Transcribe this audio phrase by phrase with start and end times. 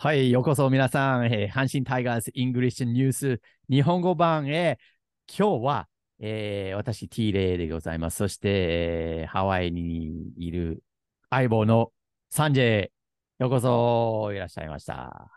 [0.00, 4.78] はい、ようこそ皆さん、えー阪神タイガース English News 日本語版へ、
[5.26, 5.88] 今日は、
[6.20, 8.18] えー私 T レイでございます。
[8.18, 10.84] そして、えーハワイにいる
[11.30, 11.90] 相棒の
[12.30, 12.92] サンジェイ、
[13.40, 15.32] ようこそいらっしゃいました。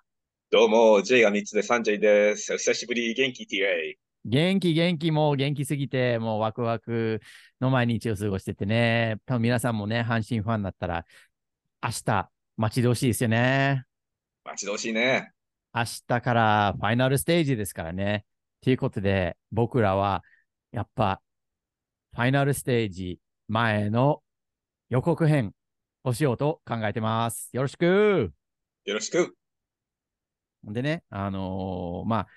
[0.51, 2.53] どうも、J が3つでサンジェイです。
[2.53, 3.97] お久しぶり、元気 TA。
[4.25, 7.19] 元気元気もう元気すぎて、もうワクワク
[7.59, 11.07] の毎日を過ごしててね、多分皆さんもね、阪神ファンだったら、
[11.81, 13.85] 明日待ち遠しいですよね。
[14.43, 15.31] 待ち遠しいね。
[15.73, 18.25] 明日からファイナルステージですからね。
[18.61, 20.23] ということで、僕らは
[20.71, 21.21] やっぱ
[22.13, 24.21] ファイナルステージ前の
[24.89, 25.53] 予告編
[26.03, 27.49] をしようと考えてます。
[27.53, 28.33] よろしく。
[28.85, 29.35] よろしく。
[30.63, 32.27] でね、あのーまあ、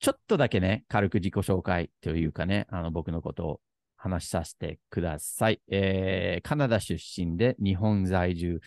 [0.00, 3.60] ちょっとだけね、軽く自己紹介というかね、あの僕のことを
[3.96, 5.60] 話しさせてください。
[5.68, 8.60] えーカナダ出身で日本在住、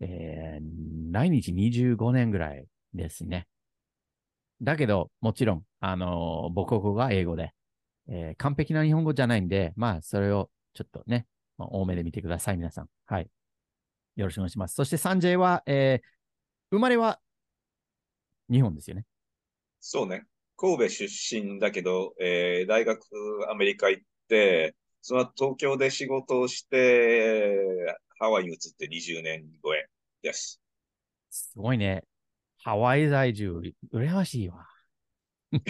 [0.00, 3.48] えー来日25年ぐらいですね。
[4.62, 7.52] だけど、もちろん、あのー母国語が英語で、
[8.08, 11.26] えー完璧な日本語じゃないんで、まあ、それをちょっとね、
[11.58, 12.88] まあ多めで見てください、皆さん。
[13.06, 13.30] はい。
[14.16, 14.74] よろしくお願いします。
[14.74, 16.08] そして、サンジェイは、えー
[16.70, 17.20] 生まれは
[18.50, 19.04] 日本ですよね。
[19.80, 20.24] そうね。
[20.56, 23.00] 神戸出身だけど、えー大学
[23.50, 24.74] アメリカ行って、
[25.08, 27.66] その後東京で仕事をして、
[28.18, 29.88] ハワイに移って20年超え
[30.20, 30.60] です。
[31.30, 32.04] すごいね。
[32.58, 34.68] ハワイ在住、羨ましいわ。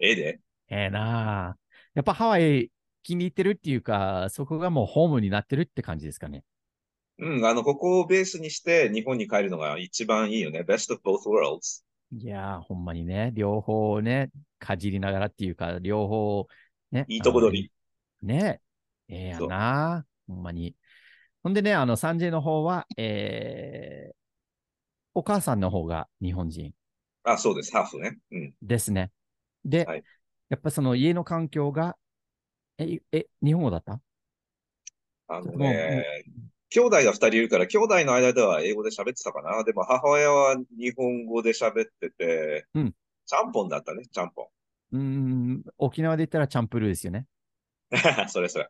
[0.00, 0.40] ええで。
[0.70, 1.56] ええなあ
[1.94, 2.72] やっぱハワイ
[3.04, 6.42] 気に入ってるっていうか、そこがもうホームになってるって感じですかね。
[7.18, 10.62] うん、あの、ここをベースにして日本に帰るのが一番いいよね。
[10.62, 11.84] best of both worlds.
[12.10, 16.48] いやー、ほんまにね、両方ね、かじりながらっていうか、両方
[16.90, 17.04] ね。
[17.06, 17.72] いいとこ取り。
[18.22, 18.60] ね
[19.08, 20.74] ええやそうなほんまに。
[21.42, 24.14] ほんでね、あの、サンジェの方は、えー、
[25.14, 26.72] お母さんの方が日本人
[27.22, 27.72] あ、そうです。
[27.72, 28.18] ハーフね。
[28.32, 28.54] うん。
[28.62, 29.12] ですね。
[29.64, 30.04] で、はい
[30.48, 31.96] やっぱその家の環境が、
[32.78, 34.00] え、え、日本語だった？
[35.26, 36.04] あのね、
[36.70, 39.64] 兄弟が二人いるから、兄弟の間では英語で喋ってたかな。
[39.64, 42.94] でも母親は日本語で喋ってて、うん
[43.26, 44.50] ちゃんぽんだったね、ちゃんぽ
[44.92, 47.26] うーん、沖縄で言ったらチャンプルーですよね。
[47.94, 47.96] ん。
[48.28, 48.68] それそれ。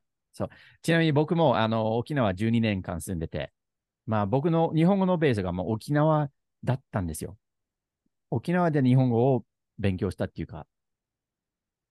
[0.83, 3.53] ちなみに僕もあの沖縄12年間住んでて、
[4.07, 6.31] まあ僕の日本語のベースがもう沖縄
[6.63, 7.39] だったんですよ。
[8.31, 9.45] 沖縄で日本語を
[9.79, 10.67] 勉強したっていうか、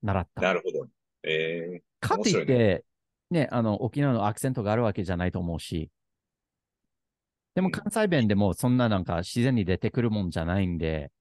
[0.03, 0.41] 習った。
[0.41, 0.87] なるほど。
[1.23, 2.85] えかといって、
[3.31, 5.89] ね、あの沖縄のアクセントがあるわけじゃないと思うし、
[7.55, 11.14] でもうん関西弁でもそんななんか自然に出てくるもんじゃないんで、ー、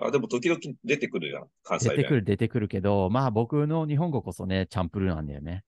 [0.00, 1.98] あ、でも時々出てくるじゃん、関西弁。
[1.98, 5.64] 出てくる出てくるけど、まあ僕の日本語こそね、チャンプルーなんだよね。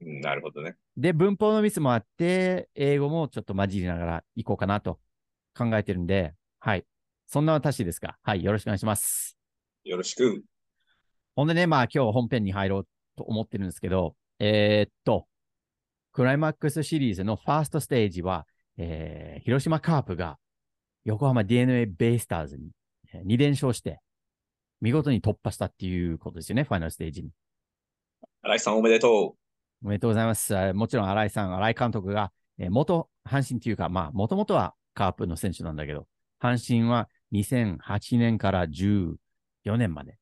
[0.00, 0.76] うん、なるほどね。
[0.96, 4.98] で、文法のミスもあって、英語もちょっと混じりながら行こうかなと
[5.56, 6.84] 考えてるんで、はい。
[7.26, 8.18] そんな私ですか。
[8.22, 8.44] はい。
[8.44, 9.36] よろしくお願いします。
[9.84, 10.42] よろしく。
[11.34, 15.26] ほんでね、まあ今日本編に入ろうと思ってるんですけど、えーっと、
[16.12, 18.46] クライマックスシリーズのファーストステージは、
[18.78, 20.38] えー広島カープが
[21.04, 22.75] 横浜 DNA ベイスターズにえー
[23.24, 24.00] 2連勝して、
[24.80, 27.30] 見事に突破したっていうことですよね、ファイナルステージに。
[28.42, 29.36] 新井さんおめでと
[29.82, 30.56] おめでとうございます。
[30.56, 36.06] あもちろん新井さん、新井監督が、えー元阪神というか、まあ、もともとはカープの選手なんだけど、
[36.40, 39.16] 阪神は2008年から14
[39.76, 40.18] 年まで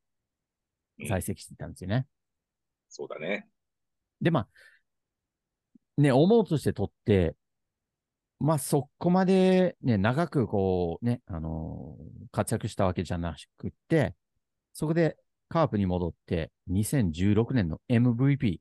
[1.00, 2.06] うん在籍していたんですよね。
[2.06, 2.08] う。
[2.88, 3.48] そうだね。
[4.20, 7.36] で、まあ、ね、思うとしてとって、
[8.40, 14.16] まあ、そこまでね、長くこう、ね、あのー活躍したわけじゃなくって、
[14.72, 15.16] そこで
[15.48, 18.58] カープに戻って、2016年の MVP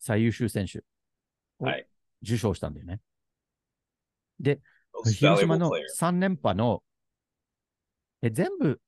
[0.00, 0.80] 最優秀選手
[1.60, 1.86] をはい。
[2.22, 3.00] 受賞したんだよね。
[4.40, 4.60] で、
[5.04, 6.82] Most 広島の player 3連覇の、
[8.22, 8.80] え、全部、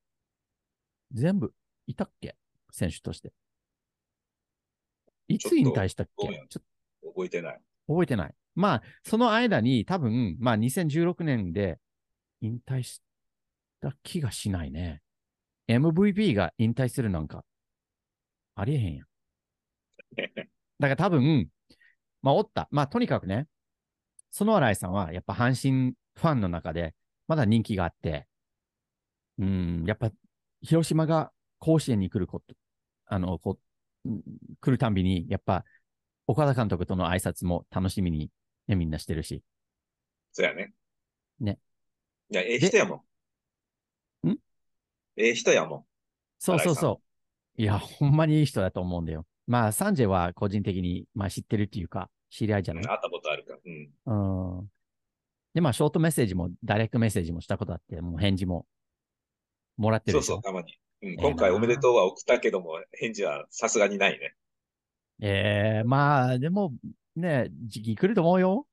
[1.12, 1.54] 全部、
[1.86, 2.36] いたっけ？
[2.72, 3.32] 選手として。
[5.28, 6.26] いつ引退したっけ？
[6.48, 7.60] ちょっ覚えてない。
[7.86, 8.34] と覚えてない。
[8.58, 11.78] まあ、その間に多分、まあ2016年で
[12.40, 13.00] 引退し
[13.80, 15.00] た気がしないね。
[15.68, 17.44] MVP が引退するなんか、
[18.56, 19.06] ありえへんやん。
[20.80, 21.48] だから多分、
[22.20, 22.68] まあ、おった。
[22.72, 23.46] まあ、とにかくね、
[24.32, 26.96] その新井さんは、やっぱ阪神ファンの中で、
[27.28, 28.26] まだ人気があって、
[29.38, 30.10] うん、やっぱ、
[30.62, 31.30] 広島が
[31.60, 32.56] 甲子園に来ること、
[33.06, 33.60] あの、こ
[34.60, 35.64] 来るたんびに、やっぱ、
[36.26, 38.30] 岡田監督との挨拶も楽しみに、
[38.68, 39.42] ね、みんなしてるし。
[40.32, 40.72] そうやね。
[41.40, 41.58] ね。
[42.30, 43.04] いや、ええ人やも
[44.22, 44.28] ん。
[44.28, 44.38] ん？
[45.16, 45.84] ええ人やもん。
[46.38, 47.00] そうそうそ
[47.56, 47.60] う。
[47.60, 49.26] いや、ほんまにいい人だと思うんだよ。
[49.46, 52.84] まあ、サンジェは個人的に、まあ、知ってるっていうか、知り合いじゃない？
[52.84, 53.58] うん、会ったことあるから。
[53.64, 54.58] うん。
[54.58, 54.70] うん。
[55.54, 58.66] で、まあ、ショートメッセージも、ダイレクトメッセージもしたことあって、もう返事も
[59.78, 60.78] もらってるそうそう、たまに。
[61.00, 64.34] うん、今回おめでとうは送ったけども、返事はさすがにないね。
[65.20, 66.74] ええまあ、でも、
[67.18, 68.66] ね、時期来ると思うよ。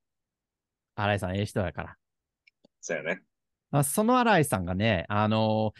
[0.94, 1.96] 新井さん、ええ人だから。
[2.80, 3.22] そうやね。
[3.70, 5.72] あその新井さんがね、あの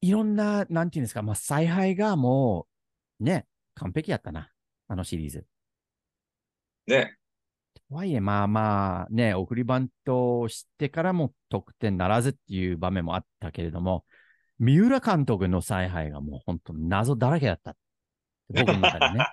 [0.00, 2.66] いろんな、なんていうんですか、まあ、采配がも
[3.20, 4.50] う、ね、完璧やったな。
[4.88, 5.46] あのシリーズ。
[6.86, 7.16] ね。
[7.74, 14.04] とはいえ、まあまあ、ね、送りバントをしてからも得点ならずっていう場面もあったけれども、
[14.58, 17.76] 三浦監督の采配がもう本当謎だらけだった。
[18.48, 19.26] 僕の中でね。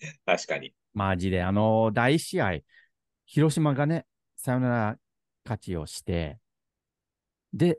[0.26, 0.74] 確かに。
[0.94, 1.42] マジで。
[1.42, 2.58] あの、第一試合、
[3.26, 4.06] 広島がね、
[4.36, 4.98] サヨナラ
[5.44, 6.38] 勝ちをして、
[7.52, 7.78] で、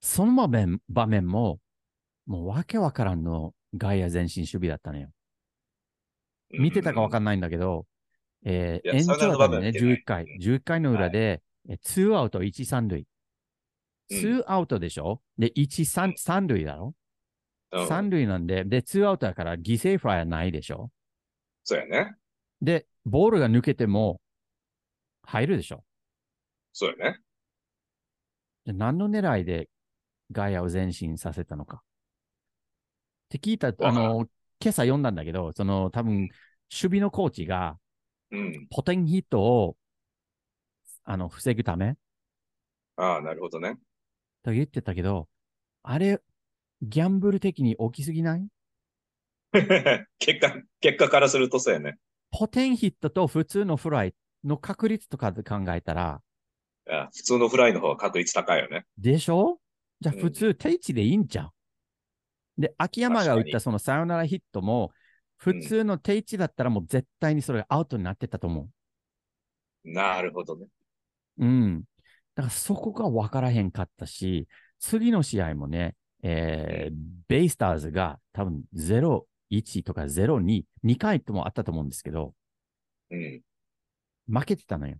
[0.00, 1.60] その場面場面も、
[2.26, 5.10] もうわけわからんの外野前進守備だったのよ。
[6.50, 7.86] 見てたかわかんんないんだけど、
[8.44, 10.24] えー、延長だったね、面見てない11回。
[10.40, 13.00] 11回の裏で、えツーアウト1、三塁。
[13.00, 13.06] うん
[14.12, 15.22] ツーアウトでしょ？
[15.38, 16.94] で、1、三三塁だろ？
[17.72, 20.90] うん三塁なんで、で、ツーアウトだから犠牲フライはないでしょ？
[21.62, 22.16] そうやね。
[22.62, 24.20] で、ボールが抜けても
[25.22, 25.84] 入るでしょ？
[26.72, 27.20] そうやね。
[28.64, 29.68] で何の狙いで
[30.32, 31.76] ガイアを前進させたのか。
[31.76, 31.80] っ
[33.30, 34.28] て聞いた、あの、
[34.60, 36.30] 今朝読んだんだけど、その多分、守
[36.70, 37.78] 備のコーチが
[38.30, 38.66] うん。
[38.70, 39.76] ポテンヒットを、
[41.04, 41.96] あの、防ぐため
[42.96, 43.78] ああ、なるほどね。
[44.42, 45.28] と言ってたけど、
[45.82, 46.20] あれ、
[46.82, 48.46] ギャンブル的に大きすぎない？
[50.18, 51.98] 結果、結果からするとそうやね。
[52.30, 56.22] ポテンヒットと普通のフライの確率とかで考えたら、
[56.88, 58.84] あ普通のフライの方が確率高いよね。
[58.98, 59.58] でしょ？
[60.00, 61.50] じゃあうん普通定位でいいんじゃん。
[62.58, 64.92] で、秋山が打ったそのサヨナラヒットも、
[65.36, 68.68] 普通の定位だったらもう絶対にそれがアウトになってたと思
[69.84, 70.66] なるほどね。
[71.38, 71.46] う。
[71.46, 71.84] うん。
[72.34, 74.46] だからそこが分からへんかったし、
[74.78, 76.94] 次の試合もね、えー
[77.28, 78.62] ベイスターズが多分
[79.50, 82.34] 0-1とか0-2、2回ともあったと思うんですけど、
[83.10, 83.42] うん。
[84.28, 84.96] 負けてたのよ。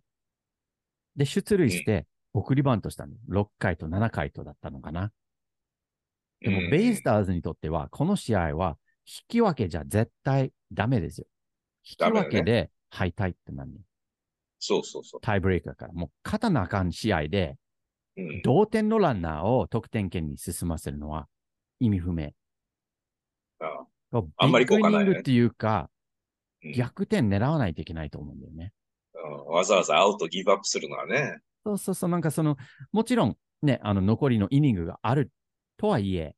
[1.17, 3.15] で、出塁して送りバントしたの。
[3.29, 5.13] 6回と7回とだったのかな。
[6.41, 8.77] でも、うんベイスターズにとっては、この試合は、
[9.07, 11.27] 引き分けじゃ絶対ダメですよ。
[11.85, 13.81] 引き分けで敗退ってなんね
[14.59, 15.93] そうそうそタイブレイクだから。
[15.93, 17.57] もう、勝たなあかん試合で、
[18.17, 18.23] う。
[18.23, 18.43] うん。
[18.43, 21.29] 同点のランナーを得点圏に進ませるのは
[21.79, 22.31] 意味不明。
[24.13, 26.01] あんまり効果ないねイニングっていうか、うん
[26.75, 28.75] 逆転狙わないといけないと思うんだよね。
[29.15, 31.39] うんわざわざアウトギブアップするのはね。
[31.65, 32.59] そうそうそう、なんかその、
[32.93, 35.31] もちろんね、あの残りのイニングがある
[35.79, 36.35] とはいえ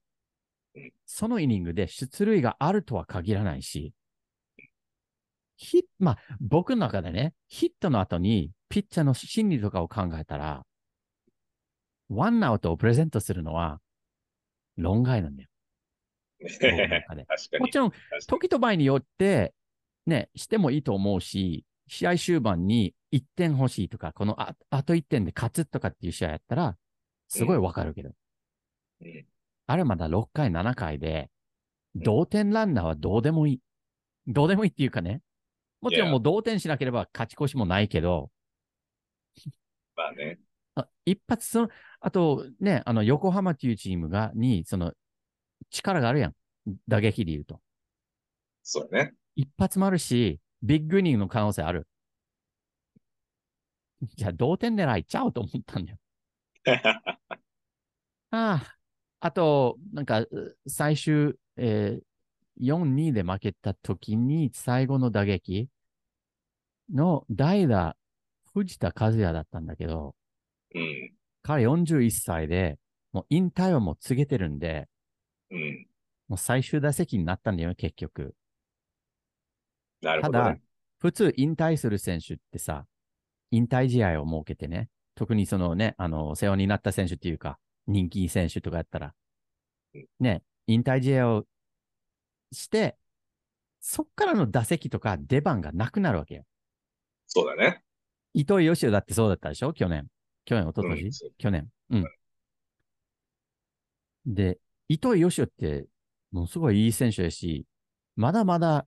[0.74, 3.92] うん、そのイニングで出塁があるとは限らないし、
[5.56, 10.64] ヒッまあ、僕の中でね、ヒットの後にピッチャーの心理とかを考えたら、
[12.08, 13.80] ワンアウトをプレゼントするのは、
[14.76, 15.48] 論外なんだよ。
[16.42, 17.24] 僕の中で。
[17.26, 17.60] 確かに。
[17.60, 17.92] もちろん、
[18.26, 19.54] 時と場合によって、
[20.06, 26.76] ね、してもいいと思うし、試合終盤に1点欲しいとか、このああと1点で勝つとかっていう試合やったら、
[27.28, 28.10] すごいわかるけど、
[29.00, 29.26] うん
[29.66, 31.30] あれまだ6回、7回で、
[31.94, 33.60] 同点ランナーはどうでもいい。
[34.26, 35.22] どうでもいいっていうかね、
[35.80, 38.30] もちろん.もう同点しなければ勝ち越しもないけど、
[39.96, 40.38] まあね。
[40.74, 41.68] あ一発その、
[42.00, 44.92] あとね、あの、横浜っていうチームが、に、その、
[45.70, 46.34] 力があるやん。
[46.88, 47.60] 打撃で言うと。
[48.62, 49.14] そうね。
[49.34, 51.86] 一発もあるし、ビッグイニングの可能性ある。
[54.16, 55.98] じゃあ、同点狙いちゃうと思ったんだよ。
[58.30, 58.76] ああ。
[59.20, 62.02] あと、なんか、う最終、えー
[62.60, 65.68] 4-2で負けた時に、最後の打撃
[66.92, 67.96] の代打、
[68.54, 70.14] 藤田和也だったんだけど、
[70.74, 71.12] うん。
[71.42, 72.78] 彼41歳で、
[73.12, 74.88] もう引退はもう告げてるんで、
[75.52, 75.86] うん。
[76.28, 78.34] もう最終打席になったんだよね、結局。
[80.00, 80.62] なるほど、ただね。
[80.98, 82.86] 普通引退する選手ってさ、
[83.50, 89.14] 引退試合を設けてね、特にそのね、あの、世話になった選手っていうか、人気選手とかやったら
[89.94, 91.44] うん、ね、引退試合を
[92.52, 92.96] して、
[93.80, 96.44] そっからの打席とか出番がなくなるわけよ。
[97.26, 97.82] そうだね。
[98.34, 100.06] 糸井義雄だってそうだったでしょ去年。
[100.44, 101.68] 去年、一昨年、うん去年。
[101.90, 102.04] うん。
[104.26, 104.58] で、
[104.92, 105.86] 糸井義雄って、
[106.32, 107.64] ものすごいいい選手やし、
[108.14, 108.86] まだまだ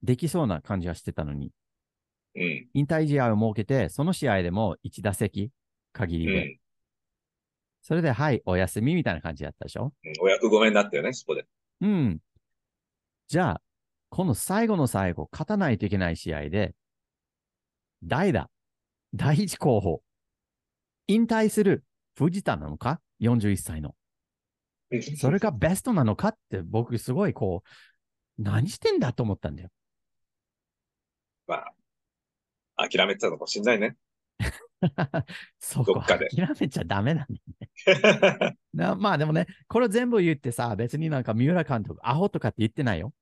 [0.00, 1.50] できそうな感じはしてたのに、
[2.36, 2.68] うん。
[2.74, 5.50] 引退試合を設けて、その試合でも1打席
[5.92, 6.58] 限りで、うん。
[7.82, 9.92] それで、はい、お休みみたいな感じだったでしょ？
[10.04, 11.44] うんお役御免になったよね、そこで。
[11.80, 12.20] うん。
[13.26, 13.62] じゃあ、
[14.10, 16.76] この最後の最後、勝たないといけない試合で、
[18.04, 18.48] 代打、
[19.12, 20.02] 第一候補、
[21.08, 21.84] 引退する
[22.16, 23.96] 藤田なのか ?41 歳の。
[25.16, 29.70] それがベストなのかって僕すごいこう、何してんだと思ったんだよ。
[31.46, 31.64] ま
[32.76, 33.96] あ、諦めてたのかもしれないね。
[35.58, 36.28] そこ諦
[36.60, 38.56] めちゃダメなんだよね。
[38.74, 43.12] なまあでもね、これ全部言ってさ、別になんか三浦監督、アホとかって言ってないよ。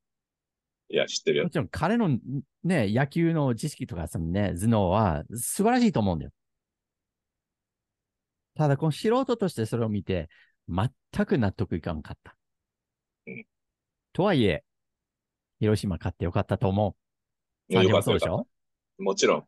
[0.89, 1.51] いや、知ってるよも。
[1.51, 2.19] ちろん彼の
[2.65, 6.33] ね、野球の知識とかそのね、頭脳は素晴らしいと思うんだよ。
[8.55, 10.29] ただ、この素人としてそれを見て、
[10.71, 12.37] 全く納得いかんかった
[13.27, 13.45] うん。
[14.13, 14.65] とはいえ、
[15.59, 16.97] 広島勝ってよかったと思
[17.69, 17.73] う。
[17.75, 18.47] よサンジかったよかっもそうでしょ？
[18.99, 19.03] た。
[19.05, 19.45] もちろん。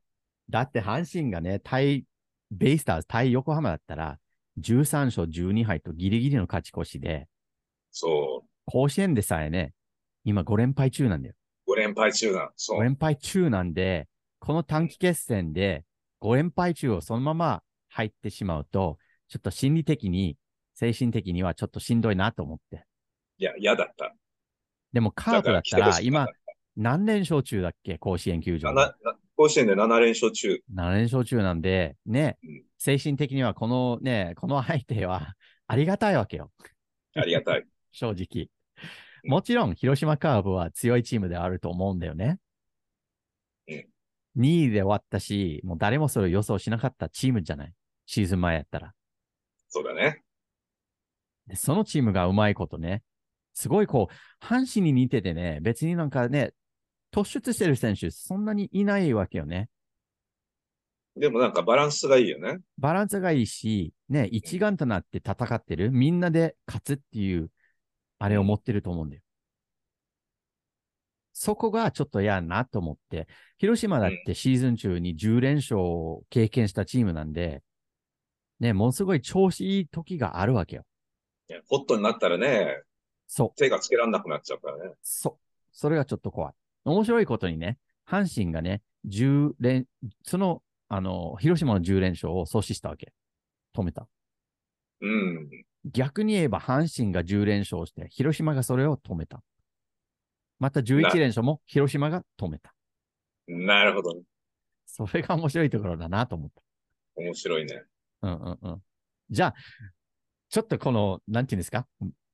[0.50, 2.04] だって阪神がね、対
[2.50, 4.18] ベイスターズ、対横浜だったら、
[4.60, 7.26] 13勝12敗とギリギリの勝ち越しで、
[7.90, 8.48] そう。
[8.66, 9.72] 甲子園でさえね、
[10.24, 11.34] 今5連敗中なんだよ。
[11.68, 12.50] 5連敗中な。
[12.56, 12.82] そ5う。
[12.82, 14.08] 連敗中なんで、
[14.40, 15.84] この短期決戦で
[16.20, 18.98] 5連敗中をそのまま入ってしまうと、
[19.28, 20.36] ちょっと心理的に、
[20.82, 22.84] 精神的にはちょっとしんどいなと思って。
[23.38, 24.12] いや、嫌だった。
[24.92, 26.28] でもカープだったら、今っ、
[26.76, 27.98] 何連勝中だっけ？
[27.98, 28.94] 甲子園球た場。
[29.36, 30.60] 甲子園で7連勝中。
[30.74, 35.34] 7連勝中なんで、ねうん、精神的にはこのね、この相手は
[35.68, 36.50] ありがたいわけよ。
[37.14, 37.64] ありがたい。
[37.92, 38.44] 正直。
[38.44, 38.50] うん
[39.30, 42.40] もちろん、広島カーブは強いチームであると思うんだよね。
[43.68, 43.86] うん
[44.36, 47.72] 2位で終わったし、もう誰もそれを予想しなかったチームじゃない？
[48.06, 48.92] シーズン前やったら。
[49.68, 50.24] そうだね。
[51.52, 53.02] でそのチームがうまいことね、
[53.52, 56.54] すごいこう、阪神に似ててね、別になんかね、
[57.12, 59.68] 突出してる選手、そんなにいないわけよね。
[61.14, 62.60] でもなんかバランスがいいよね。
[62.78, 67.50] バランスがいいし、ね、一丸となって戦ってる、みんなで勝つっていう、
[68.18, 69.22] あれを持ってると思うんだよ。
[71.34, 73.28] そこがちょっと嫌なと思って、
[73.58, 77.62] 広島だってシーズン中に10連勝を経験したチームなんで、
[78.60, 80.84] ね、ものすごい調子いい時があるわけよ。
[81.68, 82.82] ホットになったらね、
[83.26, 83.52] そう。
[83.56, 84.94] 手がつけられなくなっちゃうからね。
[85.02, 85.42] そう。
[85.72, 86.54] それがちょっと怖い。
[86.84, 89.86] 面白いことにね、阪神がね、10連、
[90.24, 93.12] その、あの、広島の10連勝を阻止したわけ。
[93.74, 94.06] 止めた。
[95.00, 95.48] うん。
[95.84, 99.42] 逆に言えば阪神が10連勝して、広島がそれを止めた。
[100.58, 102.74] また11連勝も広島が止めた。
[103.48, 104.22] なるほどね。
[104.86, 106.62] それが面白いところだなと思った。
[107.16, 107.82] 面白いね。
[108.22, 108.82] うんうんうん。
[109.30, 109.54] じゃあ、
[110.52, 111.86] ちょっとこの、なんていうんですか？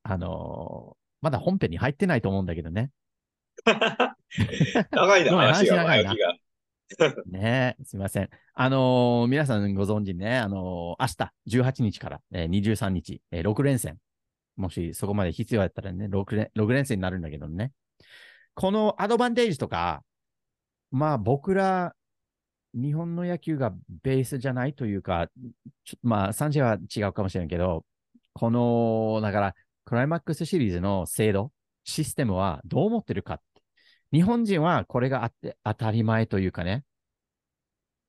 [0.02, 2.90] あのーまだ本編に入ってないと思うんだけどね。
[4.92, 6.14] 長いな、話が、話長いな。
[7.26, 8.28] ねえ、すみません。
[8.54, 13.98] あのー皆さんご存知ね、あのー明日18日から、えー23日、えー6連戦。
[14.56, 17.72] もしそこまで必要だったらね、6連 ,6 連戦になるんだけどね。
[18.54, 20.02] このアドバンテージとか、
[20.90, 21.94] まあ僕ら、
[22.74, 23.72] 日本の野球が
[24.02, 25.28] ベースじゃないというか、
[26.02, 27.84] まあ、サンジェは違うかもしれんけど、
[28.38, 29.54] この、だから、
[29.84, 31.50] クライマックスシリーズの制度、
[31.82, 33.62] システムはどう思ってるかって。
[34.12, 36.84] 日本人はこれがあって当たり前というかね、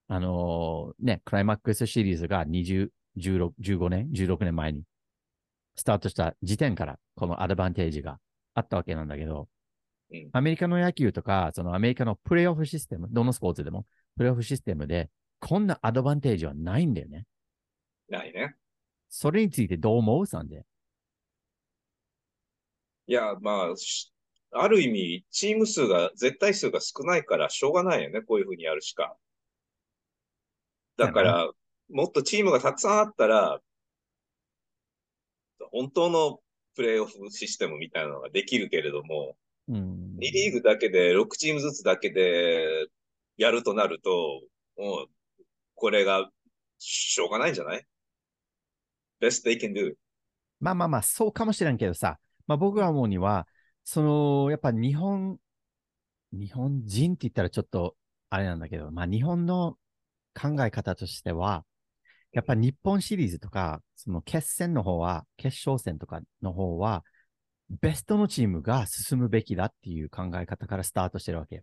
[0.07, 4.83] あのーね、クライマックスシリーズが20、16 15年、16年前に
[5.75, 8.19] スタートした時点からこのアドバンテージが
[8.53, 9.48] あったわけなんだけど、
[10.12, 15.09] うんアメリカの野球とか、そのアメリカのプレイオフシステム、どのスポーツでも、プレイオフシステムで、
[15.39, 17.25] こんなアドバンテージはないんだよね。
[18.09, 18.55] ないね。
[19.09, 20.25] それについてどう思う？
[20.27, 20.65] さんで。
[23.07, 24.13] いや、まあ、し
[24.51, 28.21] ある意味、チーム数が、絶対数が少ないから、しょうがないよね。
[28.21, 29.15] こういうふうにやるしか。
[30.97, 31.51] だから、
[31.91, 33.59] もっとチームがたくさんあったら、
[35.71, 36.39] 本当の
[36.75, 39.35] プレイオフシステムみたいなのができるけれども、
[39.67, 40.15] うん。
[40.19, 42.87] 2リーグだけで、6チームずつだけで
[43.37, 44.41] やるとなると、
[44.77, 45.07] もう、
[45.75, 46.29] これが、
[46.79, 47.85] しょうがないんじゃない？
[49.21, 49.93] ?best they can do.
[50.59, 53.47] まあまあまあ、そうかもしれんけどさ、まあ僕が思うには、
[53.83, 55.38] その、やっぱ日本、
[56.31, 57.95] 日本人って言ったらちょっと
[58.29, 59.77] あれなんだけど、まあ日本の
[60.39, 61.65] 考え方としては、
[62.31, 67.03] やっぱ日本シリーズとか、その決戦の方は、決勝戦とかの方は、
[67.81, 71.61] ベストのチームが進むべきだっていう考え方からスタートしてるわけよ。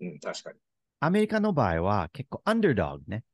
[0.00, 0.58] うん、確かに。
[1.00, 3.24] アメリカの場合は結構アンダードッグね。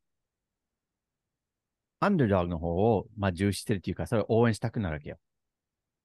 [2.03, 5.17] アンダードッグの方を、まあ、重視してるっていうか、それを応援したくなるわけよ。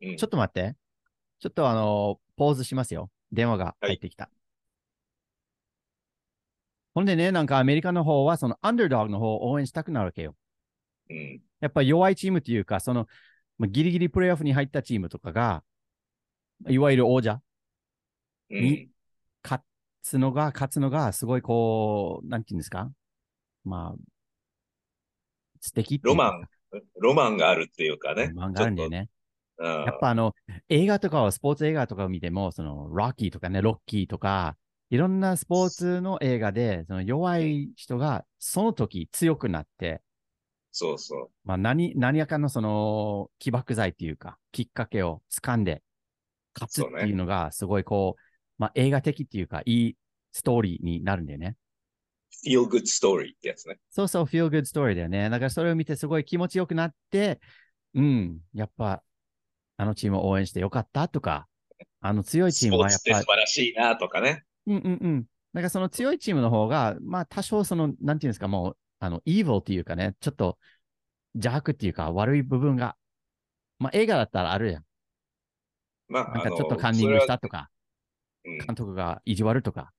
[0.02, 0.76] うん、ちょっと待って。
[1.40, 3.10] ちょっとあの、ポーズしますよ。
[3.32, 4.30] 電話が入ってきた。
[6.94, 10.34] ほんでね、なんかアメリカの方は、そのアンダードッグの方を応援したくなるわけよ。
[11.10, 13.06] うん、やっぱ弱いチームっていうか、その、
[13.58, 15.62] まあ、ギリギリプレイオフに入ったチームとかが、
[16.68, 17.40] いわゆる王者、
[18.50, 18.88] うんに、
[19.44, 19.62] 勝
[20.02, 22.90] つのが、勝つのが、すごいこう、なんていうんですか？
[23.64, 23.96] まあ、
[25.60, 26.48] 素敵ロマン、
[27.00, 28.28] ロマンがあるっていうかね。
[28.28, 28.98] ロマンがあるんだよね。
[28.98, 29.08] うん
[29.60, 30.34] やっぱあの、
[30.68, 34.56] 映画とかを、スポーツ映画とかを見ても、その、ロッキーとかね、ロッキーとか、
[34.90, 40.00] いろんなスポーツの映画で、その弱い人がその時強くなって、
[40.70, 41.30] そうそう。
[41.44, 45.82] まあ何、何やかのその起爆剤っていうか、きっかけを掴んで
[46.54, 48.22] 勝つっていうのが、すごいこう、
[48.58, 49.96] まあ映画的っていうか、いい
[50.32, 51.56] ストーリーになるんだよね。
[52.44, 53.78] Feel good story ってやつね。
[53.90, 55.30] そうそう、feel good story だよね。
[55.30, 57.40] だからそれを見てすごい気持ちよくなって、
[57.94, 59.02] うん、やっぱ、
[59.76, 61.46] あのチームを応援してよかったとか、
[62.00, 64.44] あの強いチームはやっぱ素晴らしいなとかね。
[64.66, 65.22] うんうんうん。
[65.54, 70.58] だからその強いチームの方が、まあ多少その、なんていうんですか、もう、あの、evil っていうかね、ちょっと
[71.34, 72.96] 邪悪っていうか悪い部分が、
[73.78, 74.84] まあ映画だったらあるやん。
[76.08, 77.68] まあ、なんかちょっとカンニングしたとか、
[78.44, 79.92] 監督が意地悪とか。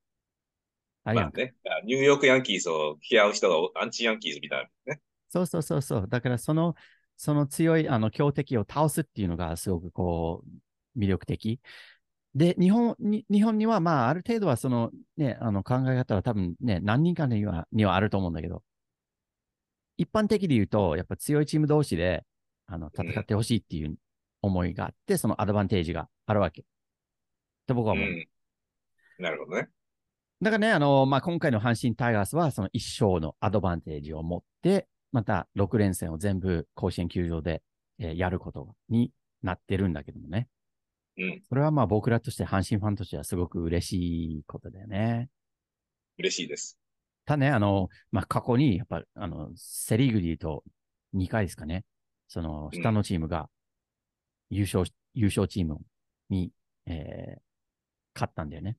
[1.03, 1.29] あまあ。
[1.31, 5.01] ね、ニューヨークヤンキーズを嫌う人がアンチヤンキーズみたいなね。
[5.29, 6.07] そうそうそうそう。
[6.07, 6.75] だからその、
[7.17, 10.43] その強いあの強敵を倒すっていうのがすごくこ
[10.95, 11.59] う、魅力的。
[12.35, 18.63] で、日本に、日本にはまあある程度はそのね、あの考え方は多分ね、何人かにはにはあると思うんだけど、
[19.97, 22.25] 一般的で言うと、やっぱ強いチーム同士で
[22.67, 23.97] あの戦ってほしいっていう
[24.41, 26.61] 思いがあって、そのアドバンテージがあるわけ。
[26.61, 26.65] っ
[27.67, 28.05] て僕は思う。
[28.05, 28.27] うん。
[29.19, 29.69] なるほどね。
[30.41, 37.61] だからね、あの、まあ、今回の阪神タイガースは、その一勝のアドバンテージを持って、また6連戦を全部甲子園球場で、
[37.99, 39.11] えーやることに
[39.43, 40.47] なってるんだけどもね。
[41.17, 41.41] うん。
[41.49, 43.93] それはまあ僕らとして、阪神ファンとしてはすごく嬉し
[44.39, 45.29] いことだよね。
[46.17, 46.77] 嬉しいです。
[47.25, 50.63] ただね、あの、まあ、過去に、やっぱ、あの、セリーグで言うと
[51.13, 51.83] 2回ですかね。
[52.29, 53.49] その、下のチームが
[54.49, 55.79] 優勝し、優勝チーム
[56.29, 56.51] に、
[56.85, 57.41] えー
[58.15, 58.75] 勝ったんだよね。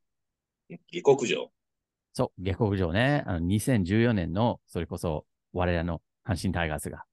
[0.90, 1.50] 下克上。
[2.12, 3.24] そう、下克上ね。
[3.26, 7.04] あの2014年の、それこそ、我らの阪神タイガースが、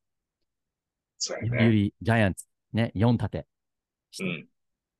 [1.17, 1.65] そうやね。
[1.65, 3.47] 有利ジャイアンツ、ね、4立て
[4.11, 4.27] しう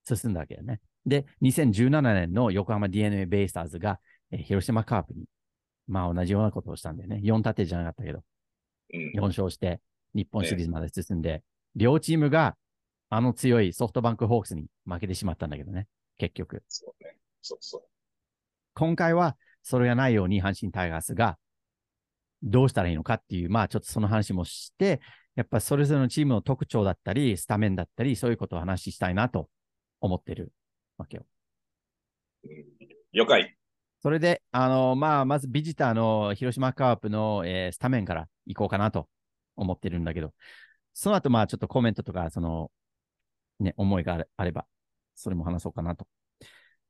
[0.08, 0.18] てん。
[0.18, 0.82] 進んだわけだね。
[1.06, 4.00] で、2017年の横浜 DNA ベイスターズが、
[4.32, 5.26] えー広島カープに、
[5.88, 7.22] まあ同じようなことをしたんだよね。
[7.24, 8.24] 4立てじゃなかったけど、
[8.94, 9.12] うん。
[9.14, 9.82] 4勝して、
[10.14, 11.44] 日本シリーズまで進んで、
[11.76, 12.56] 両チームが、
[13.10, 15.88] あの強いソフトバンクホークスに負けてしまったんだけどね。
[16.18, 16.64] 結局。
[16.68, 17.18] そうね。
[17.42, 17.97] そうそう。
[18.78, 21.40] 今回はそれがないように阪神タイガースが
[22.44, 25.02] どうしたらいいのかっていう、まあちょっとその話もして、
[25.36, 29.50] やっぱそれぞれのチームの特徴だったり、スタメンだったり、そういうことを話したいなと
[30.00, 30.54] 思ってる
[31.00, 31.26] わけよ。
[32.44, 32.52] うん
[33.14, 33.58] 了解。
[34.04, 39.10] それで、あの、まあまずビジターの広島カープの、えースタメンから行こうかなと
[39.56, 40.36] 思ってるんだけど、
[40.94, 42.70] その後まあちょっとコメントとか、その、
[43.60, 44.68] ね、思いがあれば、
[45.16, 46.06] それも話そうかなと。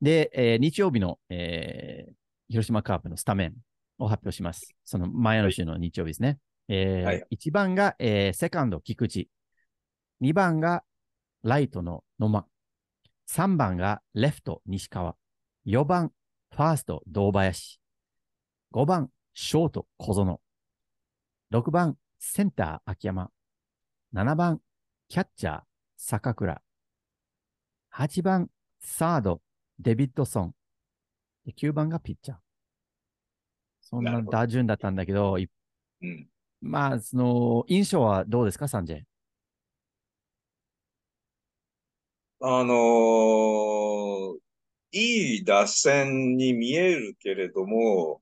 [0.02, 2.14] で、えー日曜日の、えー
[2.50, 3.56] 広島カープのスタメン
[3.98, 4.74] を発表します。
[4.86, 6.40] その前の週の日曜日ですね。
[6.70, 9.28] えーはい1番が、えーセカンド、菊池。
[10.22, 10.84] 2番が
[11.44, 12.46] ライトの野間。
[13.30, 15.16] 3番がレフト、西川。
[15.66, 16.14] 4番、
[16.56, 17.80] ファースト、堂林。
[18.74, 20.40] 5番、ショート、小園。
[21.52, 23.30] 6番、センター、秋山。
[24.14, 24.62] 7番、
[25.10, 25.62] キャッチャー、
[25.98, 26.62] 坂倉。
[27.94, 29.42] 8番、サード、
[29.80, 30.56] デビッドソン。
[31.46, 32.38] で9番がピッチャー。
[33.82, 35.50] そんな打順だったんだけど、い
[36.02, 36.28] うん。
[36.62, 39.02] まあ、その、印象はどうですか、サンジェ。
[42.40, 44.38] あのー
[44.94, 48.22] いい打線に見えるけれども、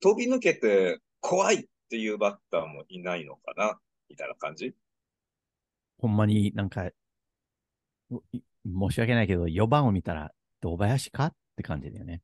[0.00, 4.72] 飛び抜けて怖いっていうバッターもいないのかなみたいな感じ？
[5.98, 6.90] ほんまになんか、
[8.66, 11.26] 申し訳ないけど、4番を見たら、堂林か？
[11.26, 12.22] って感じだよね。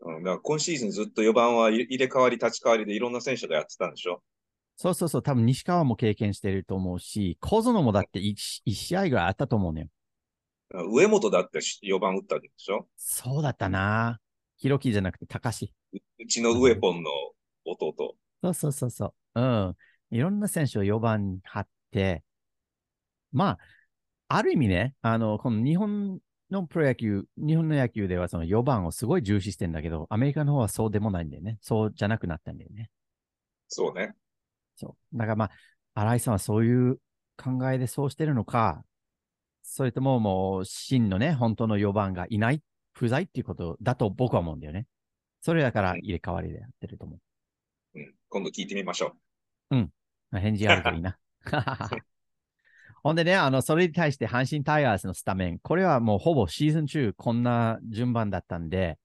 [0.00, 4.22] うん、だから今シーズンずっと4番は入入れ替わり立ち替わりでいろんな選手がやってたんでしょ？
[4.76, 9.88] そうそうそう、多分西川も経験してると思うし、小園もだって 1, 一試合ぐらいあったと思うね。
[10.92, 12.86] 上本だって4番打ったんでしょ？
[12.96, 14.20] そうだったな。
[14.56, 15.72] ひろきじゃなくて高し。
[15.92, 17.10] うちのウエポンの
[17.64, 18.14] 弟。
[18.42, 19.40] そうそうそうそう。
[19.40, 19.76] うん。
[20.10, 22.22] いろんな選手を4番に張って、
[23.32, 23.58] まあ、
[24.28, 31.58] ある意味ね、あの、この日本のプロ野球、日本の野球ではその4番をすごい重視してんだけど、アメリカの方はそうでもないんだよね。
[31.62, 32.90] そうじゃなくなったんだよね。
[33.68, 34.14] そうね。
[34.76, 35.18] そう。
[35.18, 35.50] だからまあ、
[35.94, 36.98] 新井さんはそういう
[37.36, 38.84] 考えでそうしてるのか、
[39.62, 42.62] それとももう真のね、本当の4番がいない、
[42.92, 44.86] 不在っていうことだと僕は思うんだよね。
[45.40, 47.16] それだから入れ替わりでやってると思
[47.94, 47.98] う。
[47.98, 48.14] うん。
[48.28, 49.16] 今度聞いてみましょ
[50.30, 51.18] まあ返事あるといいな。
[53.02, 58.98] ほんでね、あの、それに対して阪神タイガースのスタメン、これはもうほぼシーズン中こんな順番だったんで、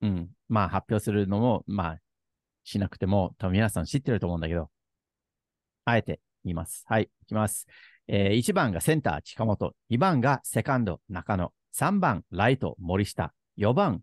[0.00, 1.98] うん、まあ発表するのも、まあ、
[2.64, 4.70] しなくても、多分皆さん知ってると思うんだけど、
[5.84, 6.84] あえて言います。
[6.86, 7.66] はい、いきます。
[8.06, 9.74] えー1番がセンター、近本。
[9.90, 11.52] 2番がセカンド、中野。
[11.74, 13.34] 3番、ライト、森下。
[13.58, 14.02] 4番、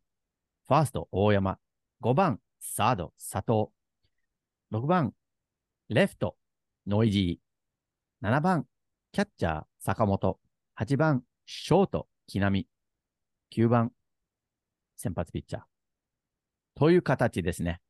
[0.67, 1.58] ファースト、大山。
[2.01, 3.71] 5番、サード、佐藤。
[4.71, 5.13] 6番、
[5.89, 6.36] レフト、
[6.88, 8.27] ノイジー。
[8.27, 8.65] 7番、
[9.13, 10.39] キャッチャー、坂本。
[10.80, 12.65] 8番、ショート、木浪。
[13.54, 13.91] 9番、
[14.95, 15.62] 先発ピッチャー。
[16.76, 17.82] という形ですね。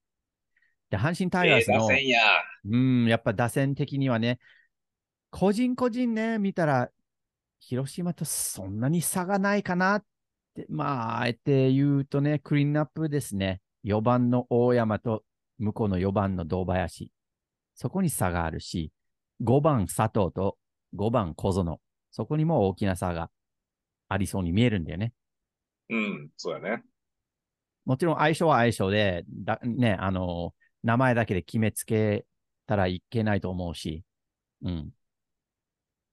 [0.90, 2.20] で、阪神タイガースの、ええ打線や。
[2.66, 4.40] うん、やっぱ打線的にはね、
[5.30, 6.90] 個人個人ね、見たら、
[7.60, 10.06] 広島とそんなに差がないかなっ
[10.56, 13.62] て、まあ、あえて言うとね、クリーンアップですね。
[13.84, 15.24] 4番の大山と
[15.60, 17.12] 向こうの4番の堂林。
[17.76, 18.92] そこに差があるし、
[19.44, 20.58] 5番佐藤と
[20.96, 21.80] 5番小園。
[22.12, 23.30] そこにも大きな差が
[24.10, 25.14] ありそうに見えるんだよね。
[25.90, 26.84] うん、そうやね。
[27.86, 32.26] もちろん相性は相性で、だね、あの、名前だけで決めつけ
[32.68, 34.04] たらいけないと思うし、
[34.64, 34.92] うん。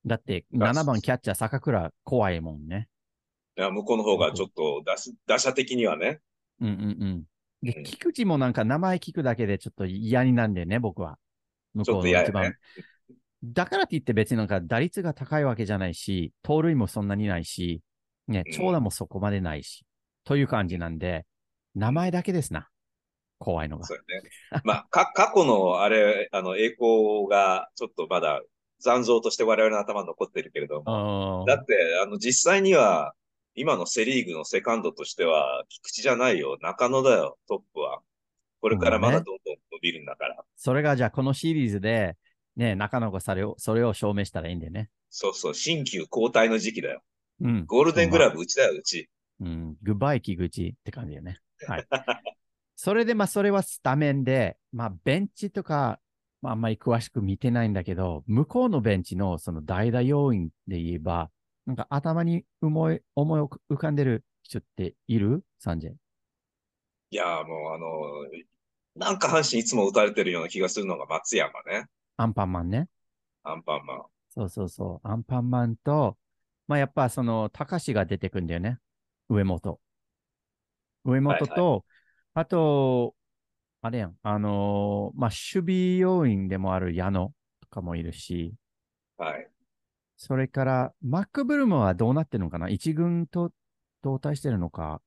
[0.06, 2.88] だって、まあ7番キャッチャー坂倉怖いもんね。
[3.56, 6.20] いや、向こうの方がちょっと打す打者的にはね。
[6.60, 7.24] うんうんうん。
[7.62, 11.18] でうん、菊池もなんか名前聞くだけでちょっと嫌になんだよね、僕は。
[11.74, 12.44] 向こうちょっと嫌やの一番。
[12.44, 12.56] ね。
[13.44, 17.82] だからって言って別になんか打率が高いわけじゃないし、盗塁もそんなにないし、
[18.26, 19.84] ね、うん長打もそこまでないし、
[20.24, 21.24] という感じなんで、
[21.74, 22.68] 名前だけですな。
[23.38, 23.86] 怖いのが。
[23.86, 24.28] そうやね。
[24.64, 28.42] まあ、 か、過去のあれ、あの、栄光がちょっとまだ
[28.80, 31.40] 残像として我々の頭に残ってるけれども。
[31.40, 33.14] うんだって、あの、実際には、
[33.54, 36.58] 今のセリーグのセカンドとしては、菊池じゃないよ。
[36.60, 38.00] 中野だよ、トップは。
[38.60, 40.44] これからまだどんどん伸びるんだから。
[40.56, 42.16] それがじゃあこのシリーズで、
[42.58, 44.90] ね、中野がそれを、それを証明したらいいんだよね。
[45.08, 47.02] そうそう、新旧交代の時期だよ。
[47.40, 47.64] うん。
[47.66, 49.08] ゴールデングラブうちだよ、うち。
[49.40, 49.76] うん。
[49.82, 51.38] グッバイ、木口って感じだよね。
[51.66, 51.86] はい。
[52.74, 56.00] それで、まあ、それはスタメンで、まあ、ベンチとか、
[56.42, 61.30] まあ、あんまり詳しく見てないんだけど、向こうのベンチのその代打要員で言えば、
[61.66, 63.40] なんか頭に思い、思い
[63.70, 65.44] 浮かんでる人っている？
[65.58, 65.92] サンジェ。
[67.10, 68.26] いや、もうあの、
[68.96, 71.86] なんか阪神いつも打たれてるような気がするのが松山ね。
[72.18, 72.88] アンパンマンね。
[73.44, 74.02] アンパンマン。
[74.28, 75.08] そうそうそう。
[75.08, 76.18] アンパンマンと、
[76.66, 78.78] まあ、やっぱその、高志が出てくんだよね。
[79.28, 79.80] 上本。
[81.04, 81.82] 上本と、はい
[82.34, 83.14] あと、
[83.80, 84.16] あれやん。
[84.22, 88.54] あのーまあ、守備要員でもある矢野とかもいるし、
[89.16, 89.48] はい。
[90.16, 92.68] それから、マックブルームはどうなってるのかな？
[92.68, 93.52] 一軍と
[94.02, 95.00] 同体してるのか